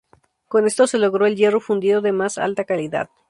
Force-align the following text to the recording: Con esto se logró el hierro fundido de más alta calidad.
Con 0.47 0.65
esto 0.65 0.87
se 0.87 0.97
logró 0.97 1.27
el 1.27 1.35
hierro 1.35 1.59
fundido 1.59 2.01
de 2.01 2.11
más 2.11 2.39
alta 2.39 2.63
calidad. 2.63 3.11